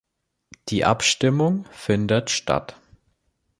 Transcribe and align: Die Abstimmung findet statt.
Die 0.69 0.83
Abstimmung 0.83 1.67
findet 1.73 2.31
statt. 2.31 2.75